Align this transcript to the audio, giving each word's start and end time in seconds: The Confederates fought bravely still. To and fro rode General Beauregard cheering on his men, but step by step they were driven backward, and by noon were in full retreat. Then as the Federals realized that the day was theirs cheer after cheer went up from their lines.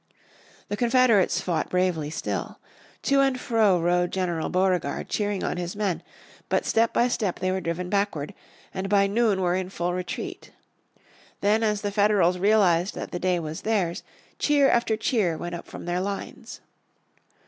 The 0.69 0.77
Confederates 0.77 1.41
fought 1.41 1.69
bravely 1.69 2.09
still. 2.09 2.57
To 3.03 3.19
and 3.21 3.39
fro 3.39 3.79
rode 3.79 4.09
General 4.11 4.49
Beauregard 4.49 5.09
cheering 5.09 5.43
on 5.43 5.57
his 5.57 5.75
men, 5.75 6.01
but 6.49 6.65
step 6.65 6.91
by 6.91 7.07
step 7.07 7.37
they 7.37 7.51
were 7.51 7.61
driven 7.61 7.87
backward, 7.87 8.33
and 8.73 8.89
by 8.89 9.05
noon 9.05 9.41
were 9.41 9.53
in 9.53 9.69
full 9.69 9.93
retreat. 9.93 10.49
Then 11.41 11.61
as 11.61 11.81
the 11.81 11.91
Federals 11.91 12.39
realized 12.39 12.95
that 12.95 13.11
the 13.11 13.19
day 13.19 13.39
was 13.39 13.61
theirs 13.61 14.01
cheer 14.39 14.69
after 14.69 14.97
cheer 14.97 15.37
went 15.37 15.53
up 15.53 15.67
from 15.67 15.85
their 15.85 16.01
lines. 16.01 16.61